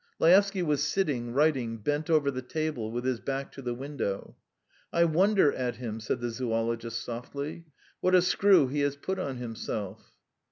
[0.17, 4.35] Laevsky was sitting, writing, bent over the table, with his back to the window.
[4.91, 7.65] "I wonder at him!" said the zoologist softly.
[7.99, 10.15] "What a screw he has put on himself!"